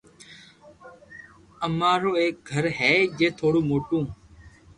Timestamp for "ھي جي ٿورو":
2.77-3.59